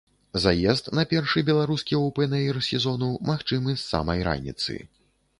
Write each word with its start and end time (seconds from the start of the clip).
Заезд 0.43 0.85
на 0.99 1.03
першы 1.09 1.43
беларускі 1.49 1.97
оўпэн-эйр 1.99 2.59
сезону 2.69 3.09
магчымы 3.29 3.75
з 3.75 3.83
самай 3.91 4.25
раніцы. 4.29 4.79